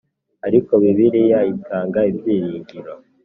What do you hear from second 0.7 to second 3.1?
Bibiliya itanga ibyiringiro